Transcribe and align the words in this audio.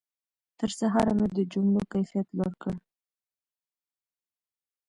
تر 0.59 0.69
سهاره 0.79 1.13
مې 1.17 1.27
د 1.37 1.39
جملو 1.53 1.81
کیفیت 1.93 2.27
لوړ 2.37 2.51
کړ. 2.61 2.73